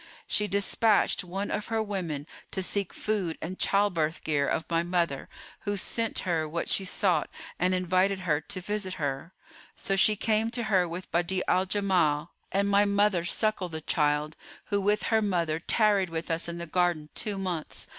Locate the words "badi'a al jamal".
11.11-12.31